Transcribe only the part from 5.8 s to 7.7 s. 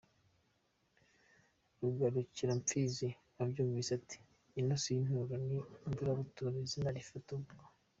imburabuturo", izina rifata ubwo.